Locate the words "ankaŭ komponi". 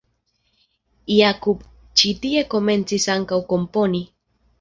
3.17-4.03